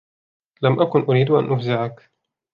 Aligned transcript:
لم 0.61 0.81
أكن 0.81 0.99
أريد 1.01 1.31
أن 1.31 1.53
أفزعك. 1.53 2.11